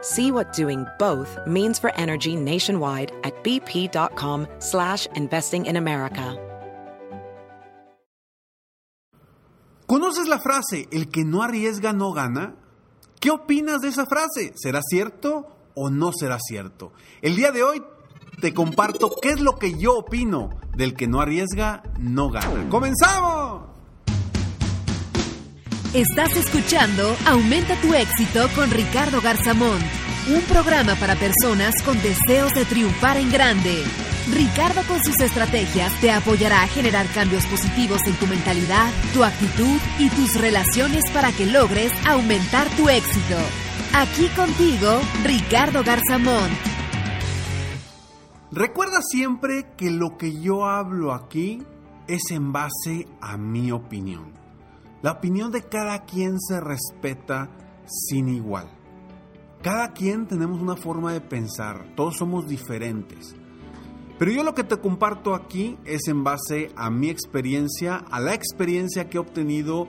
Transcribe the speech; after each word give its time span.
See 0.00 0.30
what 0.30 0.52
doing 0.52 0.86
both 0.98 1.38
means 1.46 1.78
for 1.78 1.92
energy 1.96 2.36
nationwide 2.36 3.12
at 3.24 3.34
bp.com 3.42 4.46
slash 4.58 5.06
investing 5.14 5.66
in 5.66 5.76
America. 5.76 6.36
¿Conoces 9.88 10.28
la 10.28 10.38
frase, 10.38 10.86
el 10.92 11.08
que 11.08 11.24
no 11.24 11.42
arriesga 11.42 11.94
no 11.94 12.12
gana? 12.12 12.54
¿Qué 13.20 13.30
opinas 13.30 13.80
de 13.80 13.88
esa 13.88 14.04
frase? 14.04 14.52
¿Será 14.54 14.82
cierto 14.82 15.46
o 15.74 15.88
no 15.88 16.12
será 16.12 16.38
cierto? 16.38 16.92
El 17.22 17.36
día 17.36 17.52
de 17.52 17.62
hoy 17.62 17.82
te 18.40 18.52
comparto 18.52 19.16
qué 19.20 19.30
es 19.30 19.40
lo 19.40 19.56
que 19.56 19.78
yo 19.78 19.96
opino 19.96 20.50
del 20.76 20.94
que 20.94 21.08
no 21.08 21.22
arriesga 21.22 21.82
no 21.98 22.28
gana. 22.28 22.68
¡Comenzamos! 22.68 23.77
Estás 25.94 26.36
escuchando 26.36 27.16
Aumenta 27.24 27.74
tu 27.80 27.94
éxito 27.94 28.46
con 28.54 28.70
Ricardo 28.70 29.22
Garzamón, 29.22 29.78
un 30.28 30.42
programa 30.42 30.94
para 30.96 31.16
personas 31.16 31.82
con 31.82 31.96
deseos 32.02 32.52
de 32.52 32.66
triunfar 32.66 33.16
en 33.16 33.32
grande. 33.32 33.82
Ricardo 34.30 34.82
con 34.86 35.02
sus 35.02 35.18
estrategias 35.18 35.98
te 36.02 36.10
apoyará 36.12 36.62
a 36.62 36.68
generar 36.68 37.06
cambios 37.14 37.46
positivos 37.46 38.02
en 38.06 38.12
tu 38.16 38.26
mentalidad, 38.26 38.92
tu 39.14 39.24
actitud 39.24 39.80
y 39.98 40.10
tus 40.10 40.38
relaciones 40.38 41.10
para 41.10 41.32
que 41.32 41.46
logres 41.46 41.90
aumentar 42.06 42.68
tu 42.76 42.90
éxito. 42.90 43.38
Aquí 43.94 44.26
contigo, 44.36 45.00
Ricardo 45.24 45.82
Garzamón. 45.84 46.50
Recuerda 48.52 49.00
siempre 49.00 49.64
que 49.78 49.90
lo 49.90 50.18
que 50.18 50.38
yo 50.38 50.66
hablo 50.66 51.14
aquí 51.14 51.62
es 52.06 52.30
en 52.30 52.52
base 52.52 53.08
a 53.22 53.38
mi 53.38 53.72
opinión. 53.72 54.37
La 55.00 55.12
opinión 55.12 55.52
de 55.52 55.62
cada 55.62 56.04
quien 56.04 56.40
se 56.40 56.60
respeta 56.60 57.50
sin 57.86 58.28
igual. 58.28 58.68
Cada 59.62 59.92
quien 59.92 60.26
tenemos 60.26 60.60
una 60.60 60.76
forma 60.76 61.12
de 61.12 61.20
pensar, 61.20 61.94
todos 61.94 62.16
somos 62.16 62.48
diferentes. 62.48 63.36
Pero 64.18 64.32
yo 64.32 64.42
lo 64.42 64.54
que 64.54 64.64
te 64.64 64.78
comparto 64.78 65.34
aquí 65.34 65.78
es 65.84 66.08
en 66.08 66.24
base 66.24 66.72
a 66.74 66.90
mi 66.90 67.08
experiencia, 67.08 67.96
a 68.10 68.18
la 68.18 68.34
experiencia 68.34 69.08
que 69.08 69.18
he 69.18 69.20
obtenido 69.20 69.86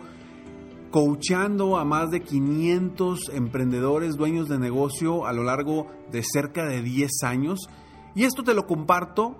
coachando 0.92 1.78
a 1.78 1.86
más 1.86 2.12
de 2.12 2.22
500 2.22 3.30
emprendedores, 3.34 4.16
dueños 4.16 4.48
de 4.48 4.60
negocio 4.60 5.25
a 5.25 5.34
lo 5.34 5.44
largo 5.44 5.88
de 6.12 6.24
cerca 6.24 6.66
de 6.66 6.84
10 6.84 7.24
años. 7.24 7.68
Y 8.14 8.25
esto 8.25 8.44
te 8.44 8.53
lo 8.53 8.68
comparto 8.68 9.38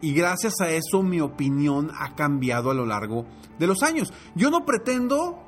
y 0.00 0.12
gracias 0.12 0.60
a 0.60 0.70
eso 0.70 1.02
mi 1.02 1.20
opinión 1.20 1.90
ha 1.98 2.14
cambiado 2.14 2.70
a 2.70 2.74
lo 2.74 2.86
largo 2.86 3.26
de 3.58 3.66
los 3.66 3.82
años. 3.82 4.12
Yo 4.34 4.50
no 4.50 4.64
pretendo 4.64 5.38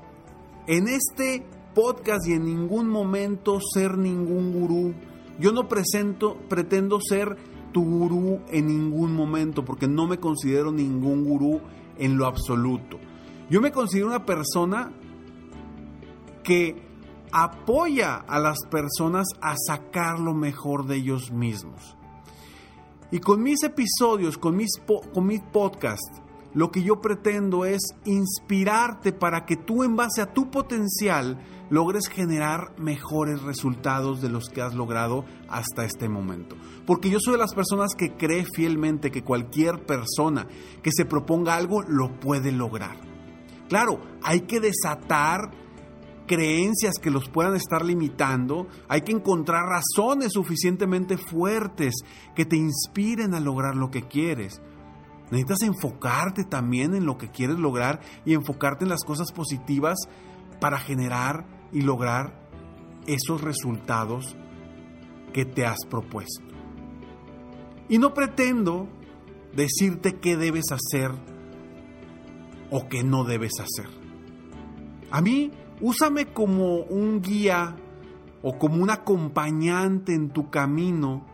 en 0.66 0.88
este 0.88 1.46
podcast 1.74 2.26
y 2.26 2.32
en 2.32 2.44
ningún 2.44 2.88
momento 2.88 3.58
ser 3.60 3.98
ningún 3.98 4.52
gurú. 4.52 4.94
Yo 5.38 5.52
no 5.52 5.68
presento, 5.68 6.36
pretendo 6.48 6.98
ser 7.00 7.36
tu 7.72 7.84
gurú 7.84 8.40
en 8.48 8.66
ningún 8.66 9.14
momento 9.14 9.64
porque 9.64 9.86
no 9.86 10.06
me 10.06 10.18
considero 10.18 10.72
ningún 10.72 11.24
gurú 11.24 11.60
en 11.98 12.16
lo 12.16 12.26
absoluto. 12.26 12.98
Yo 13.50 13.60
me 13.60 13.70
considero 13.70 14.08
una 14.08 14.24
persona 14.24 14.92
que 16.42 16.88
apoya 17.30 18.16
a 18.16 18.38
las 18.38 18.58
personas 18.70 19.26
a 19.42 19.54
sacar 19.56 20.18
lo 20.18 20.32
mejor 20.32 20.86
de 20.86 20.96
ellos 20.96 21.30
mismos. 21.30 21.97
Y 23.10 23.20
con 23.20 23.42
mis 23.42 23.62
episodios, 23.62 24.36
con 24.36 24.56
mis, 24.56 24.72
con 25.14 25.26
mis 25.26 25.40
podcasts, 25.40 26.20
lo 26.54 26.70
que 26.70 26.82
yo 26.82 27.00
pretendo 27.00 27.64
es 27.64 27.80
inspirarte 28.04 29.12
para 29.12 29.44
que 29.46 29.56
tú 29.56 29.84
en 29.84 29.96
base 29.96 30.20
a 30.20 30.32
tu 30.32 30.50
potencial 30.50 31.38
logres 31.70 32.08
generar 32.08 32.78
mejores 32.78 33.42
resultados 33.42 34.20
de 34.20 34.30
los 34.30 34.48
que 34.48 34.62
has 34.62 34.74
logrado 34.74 35.24
hasta 35.48 35.84
este 35.84 36.08
momento. 36.08 36.56
Porque 36.86 37.10
yo 37.10 37.18
soy 37.20 37.32
de 37.32 37.38
las 37.38 37.54
personas 37.54 37.94
que 37.94 38.16
cree 38.16 38.46
fielmente 38.54 39.10
que 39.10 39.24
cualquier 39.24 39.84
persona 39.84 40.46
que 40.82 40.90
se 40.92 41.04
proponga 41.04 41.54
algo 41.54 41.82
lo 41.82 42.18
puede 42.18 42.52
lograr. 42.52 42.96
Claro, 43.68 44.00
hay 44.22 44.40
que 44.42 44.60
desatar 44.60 45.50
creencias 46.28 46.94
que 47.02 47.10
los 47.10 47.28
puedan 47.28 47.56
estar 47.56 47.84
limitando, 47.84 48.68
hay 48.86 49.00
que 49.00 49.10
encontrar 49.10 49.64
razones 49.64 50.32
suficientemente 50.32 51.18
fuertes 51.18 51.94
que 52.36 52.44
te 52.44 52.56
inspiren 52.56 53.34
a 53.34 53.40
lograr 53.40 53.74
lo 53.74 53.90
que 53.90 54.06
quieres. 54.06 54.62
Necesitas 55.32 55.62
enfocarte 55.62 56.44
también 56.44 56.94
en 56.94 57.04
lo 57.04 57.18
que 57.18 57.30
quieres 57.30 57.58
lograr 57.58 58.00
y 58.24 58.34
enfocarte 58.34 58.84
en 58.84 58.90
las 58.90 59.02
cosas 59.02 59.32
positivas 59.32 59.98
para 60.60 60.78
generar 60.78 61.44
y 61.72 61.82
lograr 61.82 62.48
esos 63.08 63.40
resultados 63.40 64.36
que 65.32 65.44
te 65.44 65.66
has 65.66 65.84
propuesto. 65.90 66.44
Y 67.88 67.98
no 67.98 68.14
pretendo 68.14 68.88
decirte 69.54 70.16
qué 70.20 70.36
debes 70.36 70.66
hacer 70.70 71.10
o 72.70 72.88
qué 72.88 73.02
no 73.02 73.24
debes 73.24 73.52
hacer. 73.60 73.90
A 75.10 75.20
mí 75.20 75.50
Úsame 75.80 76.26
como 76.26 76.76
un 76.76 77.20
guía 77.20 77.76
o 78.42 78.58
como 78.58 78.82
un 78.82 78.90
acompañante 78.90 80.14
en 80.14 80.30
tu 80.30 80.50
camino 80.50 81.24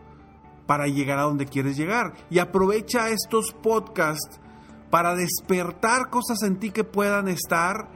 para 0.65 0.87
llegar 0.87 1.19
a 1.19 1.23
donde 1.23 1.45
quieres 1.45 1.77
llegar. 1.77 2.13
Y 2.29 2.39
aprovecha 2.39 3.09
estos 3.09 3.51
podcasts 3.51 4.39
para 4.89 5.15
despertar 5.15 6.09
cosas 6.09 6.41
en 6.43 6.57
ti 6.57 6.71
que 6.71 6.83
puedan 6.83 7.27
estar 7.27 7.89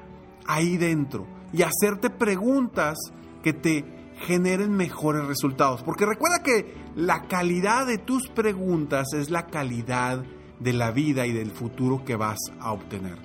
ahí 0.46 0.78
dentro 0.78 1.28
y 1.54 1.64
hacerte 1.64 2.10
preguntas 2.10 2.98
que 3.44 3.54
te 3.54 3.86
generen 4.26 4.72
mejores 4.76 5.26
resultados. 5.26 5.84
Porque 5.84 6.06
recuerda 6.06 6.44
que 6.44 6.74
la 6.96 7.28
calidad 7.28 7.88
de 7.88 7.98
tus 7.98 8.28
preguntas 8.30 9.14
es 9.14 9.30
la 9.30 9.48
calidad 9.48 10.24
de 10.60 10.74
la 10.74 10.92
vida 10.92 11.26
y 11.26 11.31
del 11.31 11.52
futuro 11.52 12.04
que 12.04 12.16
vas 12.16 12.40
a 12.60 12.72
obtener. 12.74 13.18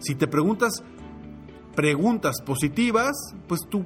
Si 0.00 0.14
te 0.14 0.26
preguntas 0.26 0.82
preguntas 1.74 2.40
positivas, 2.44 3.12
pues 3.46 3.60
tu 3.68 3.84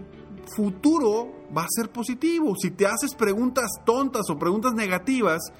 futuro 0.56 1.32
va 1.56 1.62
a 1.62 1.68
ser 1.68 1.90
positivo. 1.90 2.54
Si 2.60 2.70
te 2.70 2.86
haces 2.86 3.14
preguntas 3.14 3.70
tontas 3.84 4.28
o 4.30 4.38
preguntas 4.38 4.72
negativas, 4.74 5.52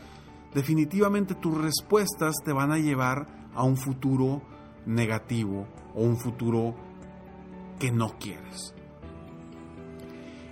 definitivamente 0.55 1.35
tus 1.35 1.57
respuestas 1.57 2.37
te 2.45 2.53
van 2.53 2.73
a 2.73 2.79
llevar 2.79 3.51
a 3.55 3.65
un 3.65 3.77
futuro 3.77 4.43
negativo 4.87 5.67
o 5.95 6.03
un 6.03 6.19
futuro 6.19 6.75
que 7.79 7.91
no 7.91 8.19
quieres. 8.19 8.75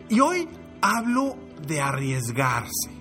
Y 0.08 0.20
hoy 0.20 0.48
hablo 0.80 1.36
de 1.66 1.80
arriesgarse. 1.80 2.96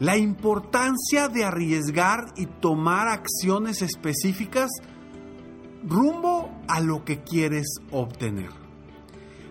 La 0.00 0.16
importancia 0.16 1.28
de 1.28 1.44
arriesgar 1.44 2.32
y 2.36 2.46
tomar 2.46 3.06
acciones 3.06 3.80
específicas 3.80 4.70
rumbo 5.86 6.50
a 6.68 6.80
lo 6.80 7.04
que 7.04 7.22
quieres 7.22 7.66
obtener. 7.90 8.50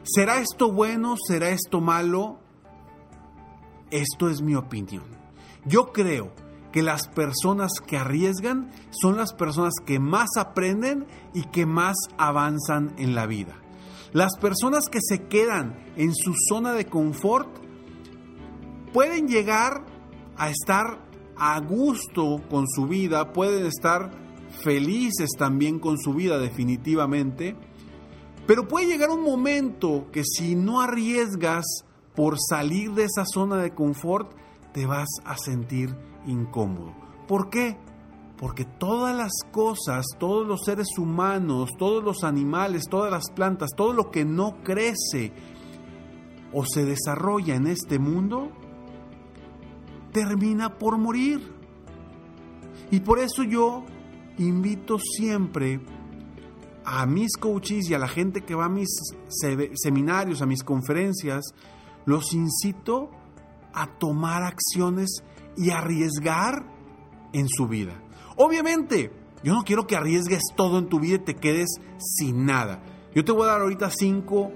¿Será 0.04 0.40
esto 0.40 0.72
bueno? 0.72 1.16
¿Será 1.28 1.50
esto 1.50 1.80
malo? 1.80 2.40
Esto 3.92 4.30
es 4.30 4.42
mi 4.42 4.56
opinión. 4.56 5.06
Yo 5.66 5.94
creo 5.94 6.34
que 6.72 6.82
las 6.82 7.08
personas 7.08 7.74
que 7.86 7.98
arriesgan 7.98 8.72
son 8.92 9.16
las 9.16 9.34
personas 9.34 9.74
que 9.86 10.00
más 10.00 10.30
aprenden 10.38 11.06
y 11.34 11.44
que 11.44 11.66
más 11.66 11.96
avanzan 12.18 12.94
en 12.98 13.16
la 13.16 13.28
vida. 13.28 13.56
Las 14.12 14.36
personas 14.38 14.90
que 14.90 15.00
se 15.02 15.28
quedan 15.28 15.76
en 15.96 16.14
su 16.14 16.34
zona 16.50 16.74
de 16.74 16.88
confort 16.88 17.48
pueden 18.92 19.28
llegar 19.28 19.86
a 20.36 20.50
estar 20.50 21.00
a 21.38 21.60
gusto 21.60 22.42
con 22.50 22.68
su 22.68 22.88
vida, 22.88 23.34
pueden 23.34 23.66
estar 23.66 24.23
felices 24.62 25.32
también 25.38 25.80
con 25.80 25.98
su 25.98 26.14
vida 26.14 26.38
definitivamente, 26.38 27.56
pero 28.46 28.68
puede 28.68 28.88
llegar 28.88 29.10
un 29.10 29.24
momento 29.24 30.08
que 30.12 30.24
si 30.24 30.56
no 30.56 30.82
arriesgas 30.82 31.66
por 32.16 32.38
salir 32.40 32.92
de 32.94 33.06
esa 33.06 33.26
zona 33.26 33.58
de 33.58 33.74
confort, 33.74 34.34
te 34.74 34.86
vas 34.86 35.08
a 35.26 35.38
sentir 35.38 35.96
incómodo. 36.26 36.94
¿Por 37.28 37.50
qué? 37.50 37.78
Porque 38.38 38.66
todas 38.66 39.16
las 39.16 39.32
cosas, 39.52 40.06
todos 40.20 40.46
los 40.46 40.66
seres 40.66 40.98
humanos, 40.98 41.70
todos 41.78 42.04
los 42.04 42.24
animales, 42.24 42.84
todas 42.90 43.12
las 43.12 43.32
plantas, 43.32 43.72
todo 43.76 43.94
lo 43.94 44.12
que 44.12 44.26
no 44.26 44.62
crece 44.64 45.32
o 46.52 46.66
se 46.66 46.86
desarrolla 46.86 47.56
en 47.56 47.68
este 47.68 48.00
mundo, 48.00 48.52
termina 50.12 50.78
por 50.78 50.98
morir. 50.98 51.54
Y 52.92 53.00
por 53.00 53.20
eso 53.20 53.44
yo 53.44 53.86
invito 54.38 54.98
siempre 55.00 55.80
a 56.86 57.06
mis 57.06 57.38
coaches 57.38 57.90
y 57.90 57.94
a 57.94 58.00
la 58.00 58.08
gente 58.08 58.42
que 58.42 58.56
va 58.56 58.66
a 58.66 58.70
mis 58.70 58.90
seminarios, 59.76 60.42
a 60.42 60.46
mis 60.46 60.64
conferencias, 60.64 61.54
los 62.06 62.34
incito 62.34 63.10
a 63.74 63.88
tomar 63.88 64.44
acciones 64.44 65.24
y 65.56 65.72
arriesgar 65.72 66.66
en 67.32 67.48
su 67.48 67.68
vida. 67.68 68.02
Obviamente, 68.36 69.12
yo 69.44 69.54
no 69.54 69.64
quiero 69.64 69.88
que 69.88 69.96
arriesgues 69.96 70.42
todo 70.56 70.80
en 70.80 70.88
tu 70.88 71.00
vida 71.00 71.16
y 71.16 71.20
te 71.20 71.36
quedes 71.36 71.70
sin 71.98 72.46
nada. 72.46 72.82
Yo 73.14 73.24
te 73.24 73.32
voy 73.32 73.44
a 73.44 73.52
dar 73.52 73.62
ahorita 73.62 73.90
cinco 73.92 74.52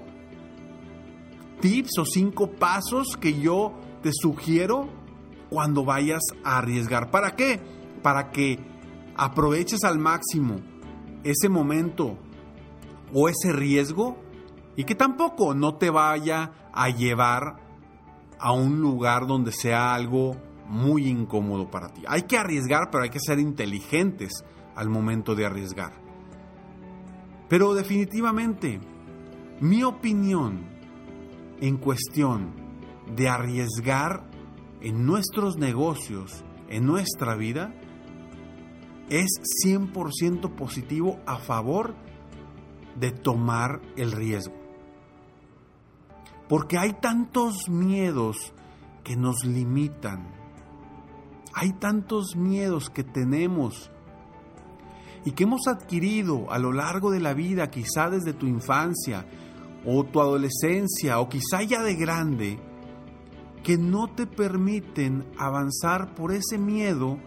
tips 1.60 1.98
o 1.98 2.04
cinco 2.04 2.50
pasos 2.50 3.16
que 3.20 3.40
yo 3.40 3.74
te 4.02 4.10
sugiero 4.12 4.88
cuando 5.50 5.84
vayas 5.84 6.22
a 6.44 6.58
arriesgar. 6.58 7.10
¿Para 7.10 7.34
qué? 7.36 7.60
Para 8.02 8.30
que 8.30 8.58
aproveches 9.18 9.84
al 9.84 9.98
máximo 9.98 10.60
ese 11.24 11.48
momento 11.48 12.16
o 13.12 13.28
ese 13.28 13.52
riesgo 13.52 14.16
y 14.76 14.84
que 14.84 14.94
tampoco 14.94 15.54
no 15.54 15.74
te 15.74 15.90
vaya 15.90 16.52
a 16.72 16.88
llevar 16.88 17.56
a 18.38 18.52
un 18.52 18.80
lugar 18.80 19.26
donde 19.26 19.50
sea 19.50 19.94
algo 19.94 20.36
muy 20.68 21.08
incómodo 21.08 21.68
para 21.68 21.88
ti. 21.88 22.04
Hay 22.06 22.22
que 22.22 22.38
arriesgar, 22.38 22.90
pero 22.90 23.02
hay 23.02 23.10
que 23.10 23.18
ser 23.18 23.40
inteligentes 23.40 24.44
al 24.76 24.88
momento 24.88 25.34
de 25.34 25.46
arriesgar. 25.46 25.92
Pero 27.48 27.74
definitivamente, 27.74 28.78
mi 29.60 29.82
opinión 29.82 30.66
en 31.60 31.76
cuestión 31.78 32.52
de 33.16 33.28
arriesgar 33.28 34.30
en 34.80 35.04
nuestros 35.04 35.56
negocios, 35.56 36.44
en 36.68 36.86
nuestra 36.86 37.34
vida, 37.34 37.74
es 39.10 39.28
100% 39.64 40.54
positivo 40.54 41.18
a 41.26 41.38
favor 41.38 41.94
de 42.98 43.10
tomar 43.10 43.80
el 43.96 44.12
riesgo. 44.12 44.54
Porque 46.48 46.78
hay 46.78 46.94
tantos 46.94 47.68
miedos 47.68 48.52
que 49.04 49.16
nos 49.16 49.44
limitan. 49.44 50.28
Hay 51.54 51.72
tantos 51.72 52.36
miedos 52.36 52.90
que 52.90 53.04
tenemos 53.04 53.90
y 55.24 55.32
que 55.32 55.44
hemos 55.44 55.66
adquirido 55.66 56.50
a 56.50 56.58
lo 56.58 56.72
largo 56.72 57.10
de 57.10 57.20
la 57.20 57.34
vida, 57.34 57.70
quizá 57.70 58.08
desde 58.08 58.32
tu 58.32 58.46
infancia 58.46 59.26
o 59.84 60.04
tu 60.04 60.20
adolescencia 60.20 61.20
o 61.20 61.28
quizá 61.28 61.62
ya 61.62 61.82
de 61.82 61.94
grande, 61.94 62.58
que 63.62 63.76
no 63.76 64.08
te 64.08 64.26
permiten 64.26 65.26
avanzar 65.36 66.14
por 66.14 66.32
ese 66.32 66.58
miedo 66.58 67.18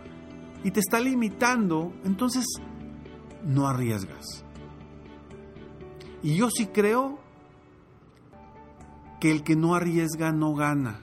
y 0.63 0.71
te 0.71 0.79
está 0.79 0.99
limitando, 0.99 1.93
entonces 2.03 2.45
no 3.43 3.67
arriesgas. 3.67 4.45
Y 6.23 6.35
yo 6.35 6.49
sí 6.49 6.67
creo 6.67 7.19
que 9.19 9.31
el 9.31 9.43
que 9.43 9.55
no 9.55 9.75
arriesga 9.75 10.31
no 10.31 10.53
gana, 10.53 11.01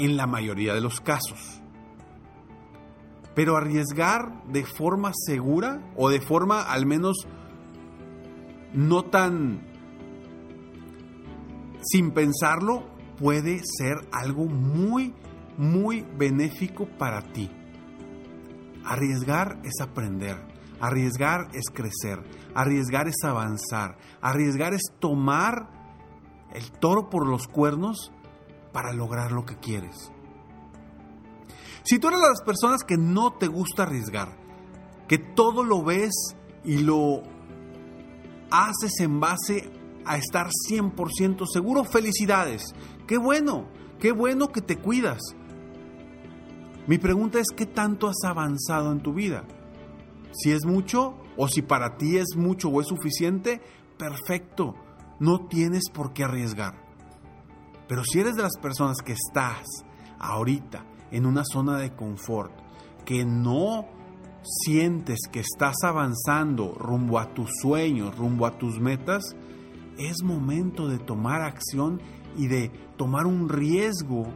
en 0.00 0.16
la 0.16 0.26
mayoría 0.26 0.74
de 0.74 0.80
los 0.80 1.00
casos. 1.00 1.60
Pero 3.34 3.56
arriesgar 3.56 4.44
de 4.46 4.64
forma 4.64 5.12
segura 5.14 5.92
o 5.96 6.08
de 6.08 6.20
forma 6.20 6.62
al 6.62 6.86
menos 6.86 7.26
no 8.72 9.04
tan 9.04 9.60
sin 11.82 12.10
pensarlo 12.12 12.84
puede 13.18 13.60
ser 13.62 14.08
algo 14.10 14.46
muy, 14.46 15.14
muy 15.56 16.04
benéfico 16.16 16.86
para 16.86 17.22
ti. 17.32 17.50
Arriesgar 18.84 19.60
es 19.64 19.80
aprender, 19.80 20.36
arriesgar 20.80 21.48
es 21.52 21.64
crecer, 21.72 22.22
arriesgar 22.54 23.08
es 23.08 23.16
avanzar, 23.24 23.96
arriesgar 24.20 24.74
es 24.74 24.82
tomar 24.98 25.68
el 26.52 26.70
toro 26.72 27.10
por 27.10 27.28
los 27.28 27.46
cuernos 27.46 28.12
para 28.72 28.92
lograr 28.92 29.32
lo 29.32 29.44
que 29.44 29.56
quieres. 29.56 30.10
Si 31.82 31.98
tú 31.98 32.08
eres 32.08 32.20
de 32.20 32.28
las 32.28 32.42
personas 32.42 32.84
que 32.84 32.96
no 32.96 33.32
te 33.32 33.46
gusta 33.46 33.84
arriesgar, 33.84 34.36
que 35.08 35.18
todo 35.18 35.64
lo 35.64 35.82
ves 35.82 36.12
y 36.64 36.78
lo 36.78 37.22
haces 38.50 39.00
en 39.00 39.20
base 39.20 39.70
a 40.04 40.16
estar 40.16 40.48
100% 40.70 41.46
seguro, 41.46 41.84
felicidades. 41.84 42.74
Qué 43.06 43.18
bueno, 43.18 43.68
qué 43.98 44.12
bueno 44.12 44.48
que 44.48 44.60
te 44.60 44.76
cuidas. 44.76 45.20
Mi 46.90 46.98
pregunta 46.98 47.38
es, 47.38 47.46
¿qué 47.56 47.66
tanto 47.66 48.08
has 48.08 48.24
avanzado 48.24 48.90
en 48.90 48.98
tu 48.98 49.14
vida? 49.14 49.44
Si 50.32 50.50
es 50.50 50.66
mucho 50.66 51.14
o 51.36 51.46
si 51.46 51.62
para 51.62 51.96
ti 51.96 52.16
es 52.16 52.34
mucho 52.36 52.68
o 52.68 52.80
es 52.80 52.88
suficiente, 52.88 53.62
perfecto, 53.96 54.74
no 55.20 55.46
tienes 55.46 55.84
por 55.94 56.12
qué 56.12 56.24
arriesgar. 56.24 56.74
Pero 57.86 58.02
si 58.02 58.18
eres 58.18 58.34
de 58.34 58.42
las 58.42 58.58
personas 58.60 59.02
que 59.04 59.12
estás 59.12 59.62
ahorita 60.18 60.84
en 61.12 61.26
una 61.26 61.44
zona 61.44 61.78
de 61.78 61.94
confort, 61.94 62.50
que 63.04 63.24
no 63.24 63.86
sientes 64.42 65.20
que 65.30 65.38
estás 65.38 65.76
avanzando 65.84 66.74
rumbo 66.74 67.20
a 67.20 67.32
tus 67.34 67.50
sueños, 67.62 68.18
rumbo 68.18 68.46
a 68.46 68.58
tus 68.58 68.80
metas, 68.80 69.36
es 69.96 70.24
momento 70.24 70.88
de 70.88 70.98
tomar 70.98 71.42
acción 71.42 72.02
y 72.36 72.48
de 72.48 72.70
tomar 72.96 73.26
un 73.26 73.48
riesgo 73.48 74.26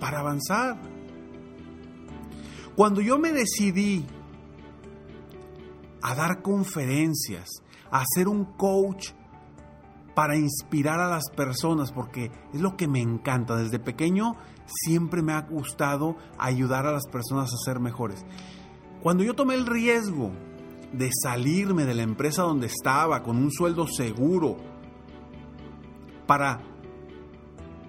para 0.00 0.20
avanzar. 0.20 0.80
Cuando 2.76 3.00
yo 3.00 3.18
me 3.18 3.32
decidí 3.32 4.04
a 6.02 6.14
dar 6.14 6.42
conferencias, 6.42 7.48
a 7.90 8.02
ser 8.14 8.28
un 8.28 8.44
coach 8.44 9.10
para 10.14 10.36
inspirar 10.36 11.00
a 11.00 11.08
las 11.08 11.30
personas, 11.30 11.92
porque 11.92 12.30
es 12.52 12.60
lo 12.60 12.76
que 12.76 12.88
me 12.88 13.00
encanta. 13.00 13.56
Desde 13.56 13.78
pequeño 13.78 14.36
siempre 14.66 15.22
me 15.22 15.32
ha 15.32 15.42
gustado 15.42 16.16
ayudar 16.38 16.86
a 16.86 16.92
las 16.92 17.06
personas 17.06 17.50
a 17.52 17.64
ser 17.64 17.80
mejores. 17.80 18.24
Cuando 19.02 19.24
yo 19.24 19.34
tomé 19.34 19.54
el 19.54 19.66
riesgo 19.66 20.32
de 20.92 21.10
salirme 21.22 21.84
de 21.84 21.94
la 21.94 22.02
empresa 22.02 22.42
donde 22.42 22.68
estaba 22.68 23.22
con 23.22 23.36
un 23.36 23.50
sueldo 23.50 23.86
seguro 23.86 24.56
para, 26.26 26.60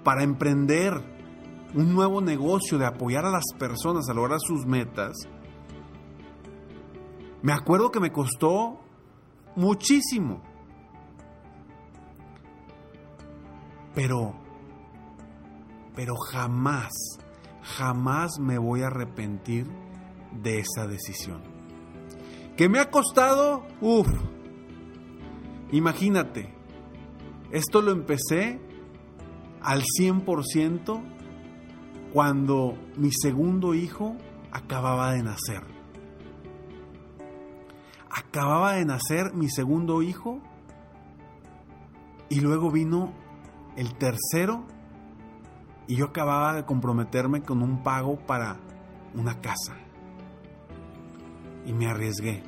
para 0.04 0.24
emprender 0.24 1.15
un 1.74 1.94
nuevo 1.94 2.22
negocio 2.22 2.78
de 2.78 2.86
apoyar 2.86 3.26
a 3.26 3.32
las 3.32 3.46
personas 3.58 4.08
a 4.10 4.14
lograr 4.14 4.40
sus 4.40 4.66
metas, 4.66 5.14
me 7.42 7.54
acuerdo 7.54 7.92
que 7.92 8.00
me 8.00 8.12
costó 8.12 8.80
muchísimo. 9.56 10.42
Pero, 13.94 14.36
pero 15.96 16.16
jamás, 16.16 16.92
jamás 17.62 18.40
me 18.40 18.58
voy 18.58 18.82
a 18.82 18.88
arrepentir 18.88 19.68
de 20.42 20.60
esa 20.60 20.88
decisión. 20.88 21.42
¿Que 22.58 22.70
me 22.70 22.80
ha 22.80 22.90
costado? 22.90 23.66
Uf. 23.82 24.08
Imagínate, 25.72 26.54
esto 27.52 27.82
lo 27.82 27.92
empecé 27.92 28.60
al 29.62 29.84
100% 29.84 31.15
cuando 32.16 32.78
mi 32.96 33.10
segundo 33.12 33.74
hijo 33.74 34.16
acababa 34.50 35.12
de 35.12 35.22
nacer. 35.22 35.62
Acababa 38.10 38.76
de 38.76 38.86
nacer 38.86 39.34
mi 39.34 39.50
segundo 39.50 40.02
hijo 40.02 40.40
y 42.30 42.40
luego 42.40 42.72
vino 42.72 43.12
el 43.76 43.96
tercero 43.96 44.64
y 45.88 45.98
yo 45.98 46.06
acababa 46.06 46.54
de 46.54 46.64
comprometerme 46.64 47.42
con 47.42 47.62
un 47.62 47.84
pago 47.84 48.16
para 48.26 48.62
una 49.14 49.42
casa. 49.42 49.76
Y 51.66 51.74
me 51.74 51.88
arriesgué. 51.88 52.44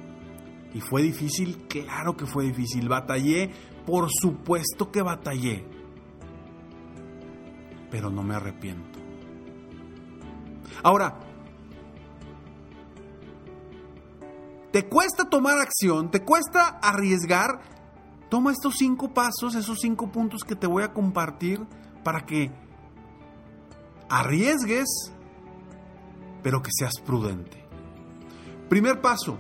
Y 0.74 0.80
fue 0.80 1.02
difícil, 1.02 1.68
claro 1.68 2.16
que 2.16 2.26
fue 2.26 2.46
difícil. 2.46 2.88
Batallé, 2.88 3.52
por 3.86 4.08
supuesto 4.10 4.94
que 4.94 5.02
batallé. 5.02 5.66
Pero 7.92 8.10
no 8.10 8.24
me 8.24 8.34
arrepiento. 8.34 8.97
Ahora, 10.84 11.20
te 14.72 14.88
cuesta 14.88 15.30
tomar 15.30 15.58
acción, 15.60 16.12
te 16.12 16.24
cuesta 16.24 16.68
arriesgar, 16.82 17.62
toma 18.30 18.52
estos 18.52 18.76
cinco 18.78 19.14
pasos, 19.14 19.56
esos 19.56 19.80
cinco 19.80 20.12
puntos 20.12 20.44
que 20.44 20.56
te 20.56 20.68
voy 20.68 20.84
a 20.84 20.94
compartir 20.94 21.66
para 22.04 22.26
que 22.26 22.52
arriesgues, 24.10 24.88
pero 26.44 26.62
que 26.62 26.72
seas 26.72 27.00
prudente. 27.04 27.66
Primer 28.70 29.02
paso, 29.02 29.38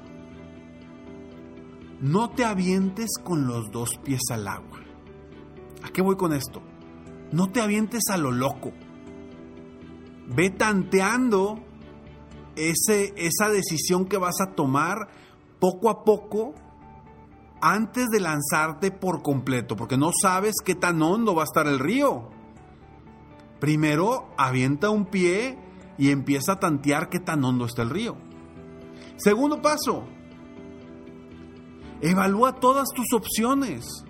no 1.99 2.29
te 2.29 2.45
avientes 2.45 3.09
con 3.23 3.47
los 3.47 3.71
dos 3.71 3.97
pies 4.03 4.21
al 4.31 4.47
agua. 4.47 4.79
¿A 5.83 5.89
qué 5.89 6.01
voy 6.01 6.15
con 6.15 6.33
esto? 6.33 6.61
No 7.31 7.51
te 7.51 7.61
avientes 7.61 8.03
a 8.09 8.17
lo 8.17 8.31
loco. 8.31 8.71
Ve 10.27 10.49
tanteando 10.49 11.59
ese, 12.55 13.13
esa 13.17 13.49
decisión 13.49 14.05
que 14.05 14.17
vas 14.17 14.41
a 14.41 14.53
tomar 14.55 15.07
poco 15.59 15.89
a 15.89 16.03
poco 16.03 16.53
antes 17.61 18.07
de 18.09 18.19
lanzarte 18.19 18.91
por 18.91 19.21
completo, 19.23 19.75
porque 19.75 19.97
no 19.97 20.11
sabes 20.21 20.55
qué 20.63 20.75
tan 20.75 21.01
hondo 21.01 21.33
va 21.33 21.43
a 21.43 21.45
estar 21.45 21.67
el 21.67 21.79
río. 21.79 22.29
Primero 23.59 24.29
avienta 24.37 24.89
un 24.89 25.05
pie 25.05 25.57
y 25.97 26.11
empieza 26.11 26.53
a 26.53 26.59
tantear 26.59 27.09
qué 27.09 27.19
tan 27.19 27.43
hondo 27.43 27.65
está 27.65 27.81
el 27.81 27.89
río. 27.89 28.17
Segundo 29.17 29.61
paso, 29.61 30.03
evalúa 32.01 32.59
todas 32.59 32.89
tus 32.95 33.11
opciones. 33.13 34.05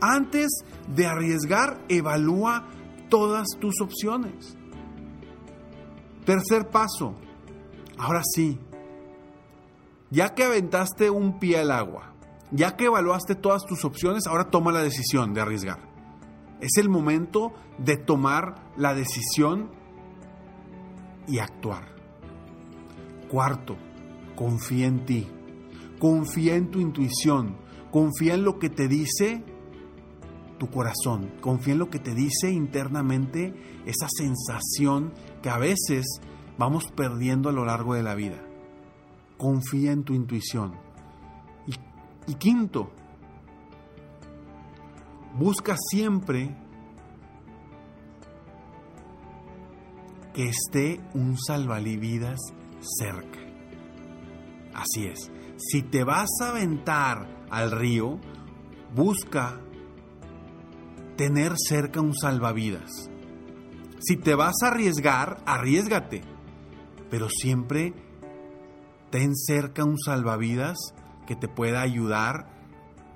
Antes 0.00 0.48
de 0.86 1.06
arriesgar, 1.06 1.84
evalúa 1.88 2.68
todas 3.10 3.46
tus 3.60 3.80
opciones. 3.82 4.57
Tercer 6.28 6.68
paso, 6.68 7.14
ahora 7.96 8.20
sí, 8.22 8.58
ya 10.10 10.34
que 10.34 10.44
aventaste 10.44 11.08
un 11.08 11.38
pie 11.38 11.60
al 11.60 11.70
agua, 11.70 12.12
ya 12.50 12.76
que 12.76 12.84
evaluaste 12.84 13.34
todas 13.34 13.64
tus 13.64 13.82
opciones, 13.86 14.26
ahora 14.26 14.50
toma 14.50 14.70
la 14.70 14.82
decisión 14.82 15.32
de 15.32 15.40
arriesgar. 15.40 15.78
Es 16.60 16.76
el 16.76 16.90
momento 16.90 17.54
de 17.78 17.96
tomar 17.96 18.56
la 18.76 18.94
decisión 18.94 19.70
y 21.26 21.38
actuar. 21.38 21.94
Cuarto, 23.30 23.78
confía 24.36 24.86
en 24.86 25.06
ti, 25.06 25.26
confía 25.98 26.56
en 26.56 26.70
tu 26.70 26.80
intuición, 26.80 27.56
confía 27.90 28.34
en 28.34 28.44
lo 28.44 28.58
que 28.58 28.68
te 28.68 28.86
dice 28.86 29.42
tu 30.58 30.68
corazón, 30.68 31.32
confía 31.40 31.72
en 31.72 31.78
lo 31.78 31.88
que 31.88 32.00
te 32.00 32.14
dice 32.14 32.50
internamente 32.50 33.54
esa 33.86 34.08
sensación 34.14 35.14
que 35.42 35.50
a 35.50 35.58
veces 35.58 36.06
vamos 36.58 36.90
perdiendo 36.90 37.48
a 37.48 37.52
lo 37.52 37.64
largo 37.64 37.94
de 37.94 38.02
la 38.02 38.14
vida. 38.14 38.42
Confía 39.36 39.92
en 39.92 40.04
tu 40.04 40.14
intuición. 40.14 40.74
Y, 42.26 42.34
quinto, 42.34 42.90
busca 45.34 45.76
siempre 45.90 46.54
que 50.34 50.50
esté 50.50 51.00
un 51.14 51.38
salvavidas 51.38 52.38
cerca. 52.80 53.38
Así 54.74 55.06
es. 55.06 55.30
Si 55.56 55.82
te 55.82 56.04
vas 56.04 56.28
a 56.42 56.50
aventar 56.50 57.46
al 57.50 57.70
río, 57.70 58.18
busca 58.94 59.60
tener 61.16 61.54
cerca 61.56 62.00
un 62.00 62.14
salvavidas. 62.14 63.10
Si 64.00 64.16
te 64.16 64.34
vas 64.34 64.54
a 64.62 64.68
arriesgar, 64.68 65.42
arriesgate. 65.46 66.22
Pero 67.10 67.28
siempre 67.28 67.94
ten 69.10 69.34
cerca 69.34 69.84
un 69.84 69.98
salvavidas 69.98 70.76
que 71.26 71.36
te 71.36 71.48
pueda 71.48 71.80
ayudar 71.80 72.50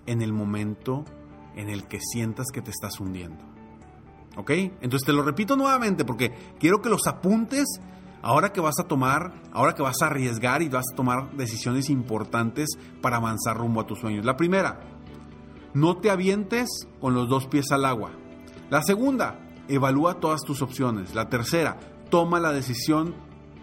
en 0.07 0.23
el 0.23 0.33
momento 0.33 1.05
en 1.57 1.69
el 1.69 1.87
que 1.87 2.01
sientas 2.01 2.47
que 2.53 2.63
te 2.63 2.71
estás 2.71 3.01
hundiendo. 3.01 3.45
¿Ok? 4.37 4.51
Entonces 4.51 5.05
te 5.05 5.13
lo 5.13 5.23
repito 5.23 5.57
nuevamente 5.57 6.05
porque 6.05 6.33
quiero 6.59 6.81
que 6.81 6.89
los 6.89 7.07
apuntes 7.07 7.67
ahora 8.23 8.53
que 8.53 8.61
vas 8.61 8.79
a 8.81 8.85
tomar, 8.85 9.35
ahora 9.53 9.75
que 9.75 9.83
vas 9.83 10.01
a 10.01 10.07
arriesgar 10.07 10.63
y 10.63 10.69
vas 10.69 10.87
a 10.93 10.97
tomar 10.97 11.33
decisiones 11.37 11.91
importantes 11.91 12.71
para 13.03 13.17
avanzar 13.17 13.57
rumbo 13.57 13.81
a 13.81 13.87
tus 13.87 13.99
sueños. 13.99 14.25
La 14.25 14.37
primera, 14.37 14.81
no 15.75 15.99
te 15.99 16.11
avientes 16.11 16.69
con 17.01 17.15
los 17.15 17.29
dos 17.29 17.47
pies 17.47 17.71
al 17.73 17.85
agua. 17.85 18.13
La 18.71 18.83
segunda, 18.83 19.39
evalúa 19.69 20.21
todas 20.21 20.43
tus 20.43 20.63
opciones. 20.63 21.15
La 21.15 21.29
tercera, 21.29 21.79
toma 22.11 22.41
la 22.41 22.53
decisión 22.53 23.15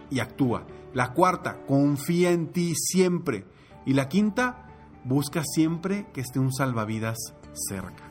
y 0.09 0.19
actúa. 0.19 0.65
La 0.93 1.13
cuarta, 1.13 1.65
confía 1.65 2.31
en 2.31 2.51
ti 2.51 2.73
siempre. 2.75 3.45
Y 3.85 3.93
la 3.93 4.09
quinta, 4.09 4.67
busca 5.03 5.43
siempre 5.43 6.07
que 6.13 6.21
esté 6.21 6.39
un 6.39 6.53
salvavidas 6.53 7.17
cerca. 7.53 8.09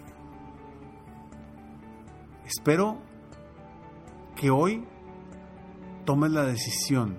Espero 2.45 2.99
que 4.37 4.51
hoy 4.51 4.85
tomes 6.05 6.31
la 6.31 6.45
decisión 6.45 7.19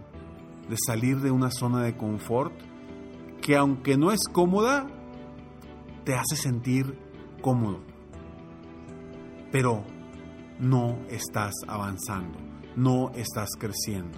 de 0.69 0.75
salir 0.85 1.19
de 1.19 1.31
una 1.31 1.51
zona 1.51 1.83
de 1.83 1.95
confort 1.95 2.53
que 3.41 3.55
aunque 3.55 3.97
no 3.97 4.11
es 4.11 4.21
cómoda, 4.31 4.87
te 6.03 6.15
hace 6.15 6.35
sentir 6.35 6.97
cómodo. 7.41 7.81
Pero 9.51 9.83
no 10.59 10.99
estás 11.09 11.53
avanzando, 11.67 12.37
no 12.75 13.11
estás 13.15 13.49
creciendo. 13.57 14.17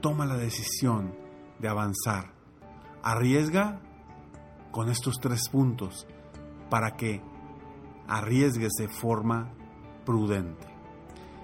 Toma 0.00 0.26
la 0.26 0.36
decisión 0.36 1.14
de 1.58 1.68
avanzar. 1.68 2.32
Arriesga 3.02 3.80
con 4.70 4.88
estos 4.88 5.16
tres 5.20 5.48
puntos 5.48 6.06
para 6.68 6.96
que 6.96 7.22
arriesgues 8.08 8.72
de 8.78 8.88
forma 8.88 9.52
prudente. 10.04 10.66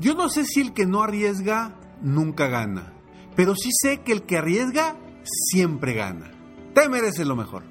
Yo 0.00 0.14
no 0.14 0.28
sé 0.28 0.44
si 0.44 0.60
el 0.60 0.74
que 0.74 0.86
no 0.86 1.02
arriesga 1.02 1.74
nunca 2.00 2.46
gana, 2.46 2.92
pero 3.34 3.56
sí 3.56 3.70
sé 3.72 3.98
que 3.98 4.12
el 4.12 4.22
que 4.22 4.38
arriesga 4.38 4.94
siempre 5.24 5.92
gana. 5.92 6.30
Te 6.72 6.88
mereces 6.88 7.26
lo 7.26 7.34
mejor. 7.34 7.64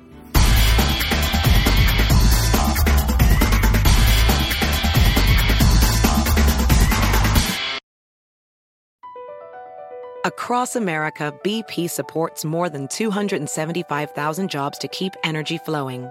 Across 10.26 10.76
America, 10.76 11.34
BP 11.46 11.90
supports 11.90 12.44
more 12.44 12.68
than 12.68 12.90
275,000 12.90 14.50
jobs 14.50 14.78
to 14.80 14.90
keep 14.90 15.14
energy 15.24 15.58
flowing. 15.60 16.10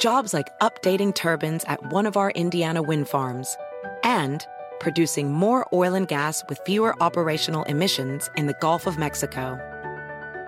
Jobs 0.00 0.32
like 0.32 0.48
updating 0.62 1.14
turbines 1.14 1.64
at 1.64 1.92
one 1.92 2.06
of 2.06 2.16
our 2.16 2.30
Indiana 2.30 2.80
wind 2.80 3.08
farms 3.08 3.54
and 4.02 4.46
producing 4.80 5.32
more 5.32 5.66
oil 5.72 5.94
and 5.94 6.08
gas 6.08 6.44
with 6.48 6.60
fewer 6.64 6.94
operational 7.02 7.64
emissions 7.64 8.30
in 8.36 8.46
the 8.46 8.56
Gulf 8.60 8.86
of 8.86 8.98
Mexico. 8.98 9.58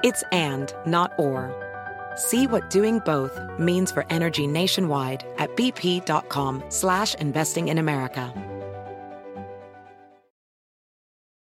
It's 0.02 0.22
and, 0.32 0.72
not 0.86 1.12
or. 1.18 1.54
See 2.16 2.46
what 2.46 2.70
doing 2.70 3.00
both 3.00 3.38
means 3.58 3.90
for 3.90 4.04
energy 4.10 4.46
nationwide 4.46 5.24
at 5.38 5.56
bp.com 5.56 6.64
slash 6.68 7.14
investing 7.14 7.68
in 7.68 7.78
America. 7.78 8.32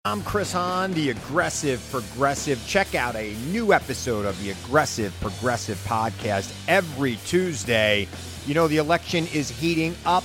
I'm 0.06 0.22
Chris 0.22 0.50
Hahn, 0.50 0.94
the 0.94 1.10
Aggressive 1.10 1.86
Progressive. 1.90 2.58
Check 2.66 2.94
out 2.94 3.16
a 3.16 3.34
new 3.52 3.74
episode 3.74 4.24
of 4.24 4.42
the 4.42 4.50
Aggressive 4.52 5.14
Progressive 5.20 5.76
podcast 5.86 6.54
every 6.66 7.16
Tuesday. 7.26 8.08
You 8.46 8.54
know, 8.54 8.66
the 8.66 8.78
election 8.78 9.26
is 9.34 9.50
heating 9.50 9.94
up 10.06 10.24